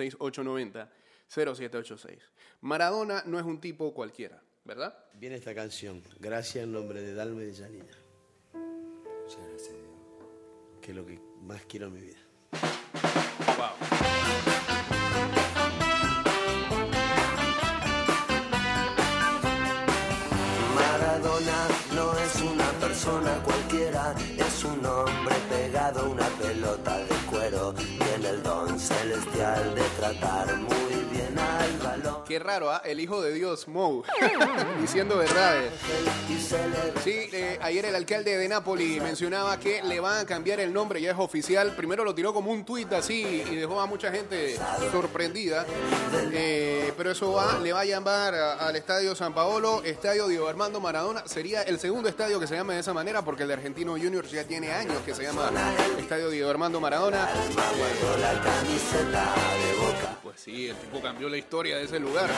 6890-0786. 1.30 2.18
Maradona 2.62 3.22
no 3.26 3.38
es 3.38 3.44
un 3.44 3.60
tipo 3.60 3.94
cualquiera, 3.94 4.42
¿verdad? 4.64 4.94
Viene 5.14 5.36
esta 5.36 5.54
canción, 5.54 6.02
gracias 6.18 6.64
en 6.64 6.72
nombre 6.72 7.00
de 7.02 7.14
Dalme 7.14 7.44
de 7.44 7.54
Janina. 7.54 7.96
Muchas 8.52 9.48
gracias, 9.48 9.72
Dios. 9.74 9.88
Que 10.80 10.90
es 10.90 10.96
lo 10.96 11.06
que 11.06 11.20
más 11.42 11.64
quiero 11.66 11.86
en 11.86 11.94
mi 11.94 12.00
vida. 12.00 12.18
Wow. 13.56 13.70
Maradona 20.74 21.68
no 21.94 22.18
es 22.18 22.42
una 22.42 22.70
persona 22.80 23.42
cualquiera, 23.44 24.14
es 24.36 24.64
un 24.64 24.84
hombre 24.84 25.36
pegado 25.48 26.00
a 26.00 26.08
una 26.08 26.26
pelota 26.30 26.98
de 26.98 27.14
cuero. 27.30 27.74
Tiene 27.74 28.28
el 28.30 28.42
don 28.42 28.78
celestial 28.78 29.74
de 29.74 29.82
tratar 29.98 30.49
¿ah? 32.68 32.82
El 32.84 32.98
hijo 33.00 33.22
de 33.22 33.32
Dios, 33.32 33.68
Mo, 33.68 34.02
diciendo 34.80 35.16
verdades. 35.16 35.72
Sí, 37.04 37.28
eh, 37.32 37.58
ayer 37.62 37.86
el 37.86 37.94
alcalde 37.94 38.36
de 38.36 38.48
Nápoli 38.48 39.00
mencionaba 39.00 39.58
que 39.58 39.82
le 39.82 40.00
van 40.00 40.18
a 40.18 40.26
cambiar 40.26 40.60
el 40.60 40.72
nombre, 40.72 41.00
ya 41.00 41.12
es 41.12 41.18
oficial. 41.18 41.74
Primero 41.76 42.04
lo 42.04 42.14
tiró 42.14 42.34
como 42.34 42.50
un 42.50 42.64
tuit 42.64 42.92
así 42.92 43.22
y 43.50 43.54
dejó 43.56 43.80
a 43.80 43.86
mucha 43.86 44.10
gente 44.10 44.58
sorprendida. 44.90 45.64
Eh, 46.32 46.92
pero 46.96 47.12
eso 47.12 47.32
va, 47.32 47.58
le 47.60 47.72
va 47.72 47.80
a 47.80 47.84
llamar 47.84 48.34
a- 48.34 48.54
al 48.66 48.76
Estadio 48.76 49.14
San 49.14 49.32
Paolo, 49.34 49.82
Estadio 49.84 50.26
Diego 50.28 50.48
Armando 50.48 50.80
Maradona. 50.80 51.22
Sería 51.26 51.62
el 51.62 51.78
segundo 51.78 52.08
estadio 52.08 52.40
que 52.40 52.46
se 52.46 52.54
llame 52.56 52.74
de 52.74 52.80
esa 52.80 52.92
manera 52.92 53.22
porque 53.24 53.42
el 53.42 53.48
de 53.48 53.54
Argentino 53.54 53.92
Juniors 53.92 54.30
ya 54.30 54.44
tiene 54.44 54.72
años 54.72 54.96
que 55.04 55.14
se 55.14 55.22
llama 55.22 55.50
Estadio 55.98 56.28
Diego 56.30 56.50
Armando 56.50 56.80
Maradona. 56.80 57.28
Pues 60.22 60.40
sí, 60.40 60.68
el 60.68 60.76
tipo 60.76 61.00
cambió 61.00 61.28
la 61.28 61.36
historia 61.36 61.76
de 61.76 61.84
ese 61.84 61.98
lugar. 61.98 62.28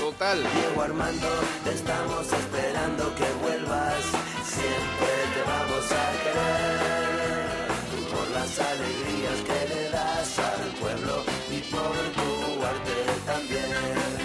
Total. 0.00 0.38
Diego 0.42 0.82
Armando, 0.82 1.28
te 1.64 1.74
estamos 1.74 2.26
esperando 2.32 3.14
que 3.14 3.28
vuelvas. 3.42 4.02
Siempre 4.44 5.12
te 5.34 5.42
vamos 5.46 5.92
a 5.92 6.04
querer. 6.22 7.68
Por 8.10 8.30
las 8.30 8.58
alegrías 8.58 9.38
que 9.46 9.74
le 9.74 9.90
das 9.90 10.38
al 10.38 10.68
pueblo 10.80 11.24
y 11.50 11.60
por 11.70 11.94
tu 12.16 12.64
arte 12.64 12.96
también. 13.26 14.20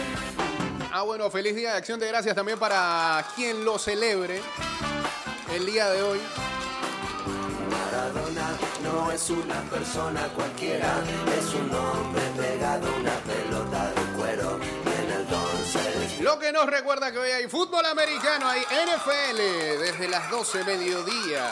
Ah, 0.91 1.03
bueno, 1.03 1.29
feliz 1.29 1.55
día 1.55 1.71
de 1.71 1.77
acción 1.77 1.99
de 1.99 2.07
gracias 2.07 2.35
también 2.35 2.57
para 2.57 3.25
quien 3.35 3.65
lo 3.65 3.77
celebre 3.77 4.41
el 5.53 5.65
día 5.65 5.89
de 5.89 6.01
hoy. 6.01 6.19
Maradona 7.69 8.57
no 8.83 9.11
es 9.11 9.29
una 9.29 9.61
persona 9.69 10.27
cualquiera, 10.35 11.03
es 11.37 11.53
un 11.53 11.73
hombre 11.73 12.21
pegado 12.37 12.87
a 12.87 12.99
una 12.99 13.15
pelota 13.19 13.91
de 13.91 14.17
cuero. 14.17 14.84
Lo 16.21 16.39
que 16.39 16.51
nos 16.51 16.65
recuerda 16.65 17.11
que 17.11 17.17
hoy 17.17 17.29
hay 17.29 17.47
fútbol 17.47 17.85
americano, 17.85 18.47
hay 18.47 18.61
NFL 18.61 19.37
desde 19.79 20.07
las 20.07 20.29
12 20.29 20.63
mediodía. 20.63 21.49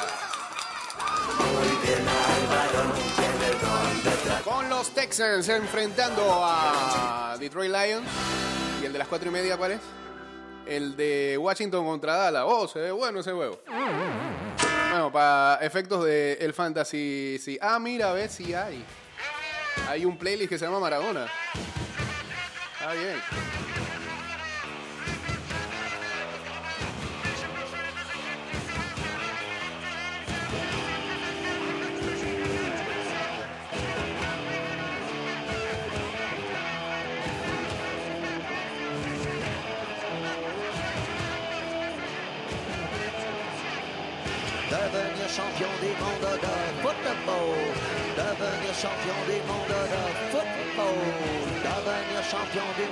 Con 4.44 4.70
los 4.70 4.90
Texans 4.94 5.50
enfrentando 5.50 6.42
a 6.44 7.36
Detroit 7.40 7.72
Lions. 7.72 8.08
¿Y 8.82 8.86
el 8.86 8.94
de 8.94 9.00
las 9.00 9.08
4 9.08 9.30
y 9.30 9.32
media 9.32 9.58
cuál 9.58 9.74
es? 9.74 9.80
El 10.66 10.96
de 10.96 11.38
Washington 11.38 11.86
contra 11.86 12.16
Dallas. 12.16 12.44
Oh, 12.46 12.68
se 12.68 12.80
ve 12.80 12.92
bueno 12.92 13.20
ese 13.20 13.32
juego. 13.32 13.60
Bueno, 14.90 15.12
para 15.12 15.60
efectos 15.66 16.06
de 16.06 16.34
el 16.40 16.54
fantasy, 16.54 17.38
sí. 17.44 17.58
Ah, 17.62 17.80
mira, 17.80 18.12
a 18.12 18.14
ver 18.14 18.30
si 18.30 18.54
hay. 18.54 18.86
Hay 19.90 20.06
un 20.06 20.18
playlist 20.18 20.50
que 20.50 20.58
se 20.58 20.66
llama 20.66 20.80
Maradona. 20.80 21.28
Está 22.80 22.94
bien. 22.94 23.22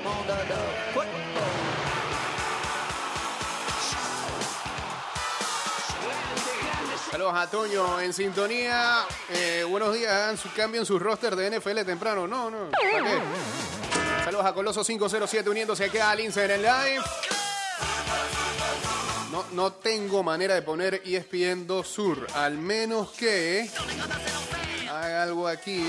Monde 0.03 0.33
de 0.33 0.93
football. 0.93 1.11
Saludos 7.11 7.33
a 7.35 7.49
Toño 7.49 7.99
en 7.99 8.13
sintonía. 8.13 9.05
Eh, 9.29 9.65
buenos 9.67 9.93
días, 9.93 10.13
hagan 10.13 10.37
su 10.37 10.51
cambio 10.53 10.79
en 10.79 10.85
su 10.85 10.97
roster 10.97 11.35
de 11.35 11.59
NFL 11.59 11.81
temprano. 11.85 12.27
No, 12.27 12.49
no. 12.49 12.69
Saludos 14.23 14.45
a 14.45 14.53
Coloso 14.53 14.83
507 14.83 15.49
uniéndose 15.49 15.85
acá 15.85 16.11
al 16.11 16.21
Instagram 16.21 16.61
Live. 16.61 17.03
No, 19.53 19.71
tengo 19.73 20.23
manera 20.23 20.55
de 20.55 20.61
poner 20.61 21.01
ESPN 21.05 21.67
2 21.67 21.87
Sur, 21.87 22.27
al 22.35 22.57
menos 22.57 23.09
que 23.11 23.69
haga 24.89 25.23
algo 25.23 25.47
aquí. 25.47 25.83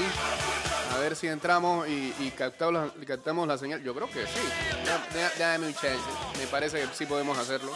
A 0.94 0.98
ver 0.98 1.16
si 1.16 1.26
entramos 1.26 1.88
y, 1.88 2.32
captamos, 2.36 2.92
la, 2.98 3.06
captamos 3.06 3.48
la 3.48 3.56
señal. 3.56 3.82
Yo 3.82 3.94
creo 3.94 4.08
que 4.10 4.26
sí. 4.26 4.42
Da- 4.84 5.06
da- 5.20 5.32
Dame 5.38 5.68
un 5.68 5.74
chance. 5.74 6.00
Me 6.38 6.46
parece 6.48 6.80
que 6.80 6.88
sí 6.94 7.06
podemos 7.06 7.38
hacerlo. 7.38 7.72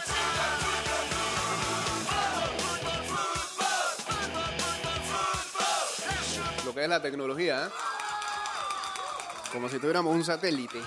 lo 6.65 6.73
que 6.73 6.83
es 6.83 6.89
la 6.89 7.01
tecnología, 7.01 7.67
¿eh? 7.67 7.69
como 9.51 9.69
si 9.69 9.79
tuviéramos 9.79 10.13
un 10.13 10.23
satélite. 10.23 10.81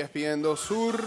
ESPN 0.00 0.44
Sur. 0.56 1.00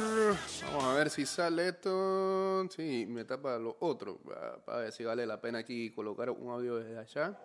Vamos 0.63 0.83
a 0.83 0.93
ver 0.95 1.11
si 1.11 1.25
sale 1.25 1.69
esto. 1.69 2.67
Sí, 2.69 3.05
me 3.07 3.23
tapa 3.23 3.57
lo 3.59 3.77
otro. 3.81 4.17
Para 4.65 4.79
ver 4.79 4.91
si 4.91 5.03
vale 5.03 5.27
la 5.27 5.39
pena 5.39 5.59
aquí 5.59 5.91
colocar 5.91 6.31
un 6.31 6.49
audio 6.49 6.77
desde 6.77 6.97
allá. 6.97 7.37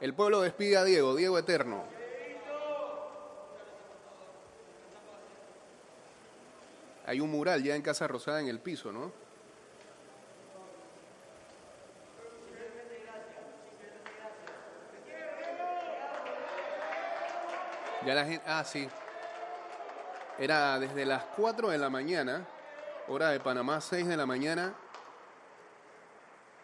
El 0.00 0.14
pueblo 0.14 0.42
despide 0.42 0.76
a 0.76 0.84
Diego, 0.84 1.16
Diego 1.16 1.38
Eterno. 1.38 1.84
Hay 7.06 7.20
un 7.20 7.30
mural 7.30 7.62
ya 7.62 7.74
en 7.74 7.80
Casa 7.80 8.06
Rosada 8.06 8.40
en 8.40 8.48
el 8.48 8.60
piso, 8.60 8.92
¿no? 8.92 9.10
Ya 18.04 18.14
la 18.14 18.24
gente. 18.26 18.44
Ah, 18.46 18.62
sí. 18.64 18.86
Era 20.38 20.78
desde 20.78 21.04
las 21.04 21.24
4 21.36 21.70
de 21.70 21.78
la 21.78 21.90
mañana, 21.90 22.46
hora 23.08 23.30
de 23.30 23.40
Panamá, 23.40 23.80
6 23.80 24.06
de 24.06 24.16
la 24.16 24.24
mañana. 24.24 24.72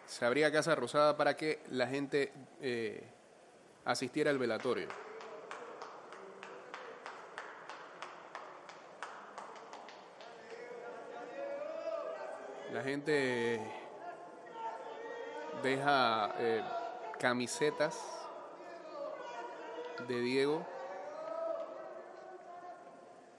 Se 0.06 0.24
abría 0.24 0.52
Casa 0.52 0.76
Rosada 0.76 1.16
para 1.16 1.36
que 1.36 1.60
la 1.70 1.88
gente 1.88 2.32
eh, 2.60 3.02
asistiera 3.84 4.30
al 4.30 4.38
velatorio. 4.38 4.86
La 12.72 12.82
gente 12.84 13.60
deja 15.64 16.32
eh, 16.38 16.62
camisetas 17.18 18.00
de 20.06 20.20
Diego 20.20 20.73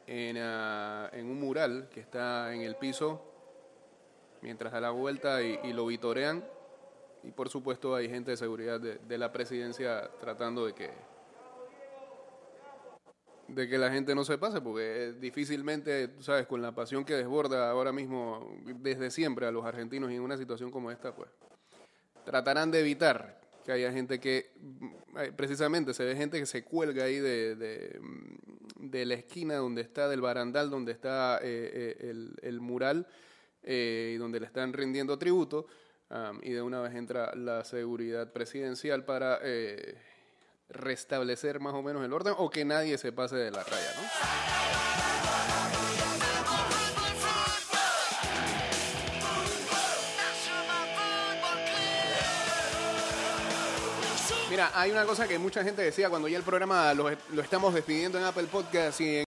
en, 0.07 0.37
ah, 0.37 1.09
en 1.13 1.27
un 1.27 1.39
mural 1.39 1.89
que 1.89 1.99
está 1.99 2.53
en 2.53 2.61
el 2.61 2.75
piso 2.75 3.35
mientras 4.45 4.71
da 4.71 4.79
la 4.79 4.91
vuelta 4.91 5.41
y, 5.41 5.73
lo 5.73 5.87
vitorean. 5.87 6.43
Y 7.23 7.31
por 7.31 7.49
supuesto 7.49 7.95
hay 7.95 8.07
gente 8.07 8.31
de 8.31 8.37
seguridad 8.37 8.79
de, 8.79 9.17
la 9.17 9.31
presidencia 9.31 10.09
tratando 10.19 10.67
de 10.67 10.73
que 10.73 11.15
de 13.47 13.67
que 13.69 13.77
la 13.77 13.91
gente 13.91 14.15
no 14.15 14.23
se 14.23 14.39
pase, 14.39 14.59
porque 14.59 15.13
difícilmente, 15.19 16.15
sabes, 16.19 16.47
con 16.47 16.63
la 16.63 16.73
pasión 16.73 17.05
que 17.05 17.13
desborda 17.13 17.69
ahora 17.69 17.91
mismo 17.91 18.57
desde 18.65 19.11
siempre 19.11 19.45
a 19.45 19.51
los 19.51 19.63
argentinos 19.65 20.09
en 20.09 20.19
una 20.19 20.35
situación 20.35 20.71
como 20.71 20.89
esta, 20.89 21.13
pues 21.13 21.29
tratarán 22.23 22.71
de 22.71 22.79
evitar 22.79 23.39
que 23.65 23.71
haya 23.71 23.91
gente 23.91 24.19
que, 24.19 24.51
mm, 24.61 25.17
eh, 25.17 25.31
precisamente 25.35 25.93
se 25.93 26.05
ve 26.05 26.15
gente 26.15 26.39
que 26.39 26.45
se 26.45 26.63
cuelga 26.63 27.05
ahí 27.05 27.19
de, 27.19 27.55
de, 27.55 27.99
mm, 27.99 29.07
la 29.07 29.15
esquina 29.15 29.55
donde 29.55 29.81
está, 29.81 30.07
del 30.07 30.21
barandal 30.21 30.69
donde 30.69 30.91
está 30.91 31.39
eh, 31.41 31.71
eh, 31.73 32.09
el, 32.11 32.35
el 32.41 32.61
mural 32.61 33.07
y 33.67 34.15
donde 34.17 34.39
le 34.39 34.45
están 34.45 34.73
rindiendo 34.73 35.17
tributo, 35.17 35.65
am, 36.09 36.39
y 36.43 36.51
de 36.51 36.61
una 36.61 36.81
vez 36.81 36.93
entra 36.93 37.33
la 37.35 37.63
seguridad 37.63 38.31
presidencial 38.31 39.03
para 39.05 39.39
restablecer 40.69 41.59
más 41.59 41.73
o 41.73 41.81
menos 41.81 42.05
el 42.05 42.13
orden 42.13 42.35
o 42.37 42.47
que 42.51 42.63
nadie 42.63 42.99
se 42.99 43.11
pase 43.11 43.37
de 43.37 43.49
la 43.49 43.63
raya, 43.63 43.91
¿no? 43.97 44.94
Mira, 54.55 54.71
hay 54.73 54.89
una 54.89 55.03
cosa 55.03 55.27
que 55.27 55.37
mucha 55.37 55.65
gente 55.65 55.81
decía 55.81 56.09
cuando 56.09 56.29
ya 56.29 56.37
el 56.37 56.43
programa 56.43 56.93
lo, 56.93 57.09
estamos 57.09 57.73
despidiendo 57.73 58.17
en 58.17 58.23
Apple 58.23 58.45
Podcast 58.49 59.01
y 59.01 59.17
en 59.17 59.23